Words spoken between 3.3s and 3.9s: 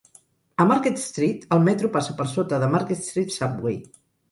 Subway.